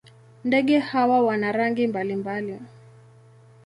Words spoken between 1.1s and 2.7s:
wana rangi mbalimbali.